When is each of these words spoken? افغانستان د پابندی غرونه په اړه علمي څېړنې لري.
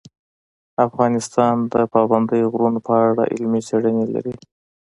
افغانستان 0.85 1.55
د 1.73 1.73
پابندی 1.93 2.41
غرونه 2.51 2.79
په 2.87 2.93
اړه 3.07 3.23
علمي 3.31 3.61
څېړنې 3.67 4.05
لري. 4.13 4.35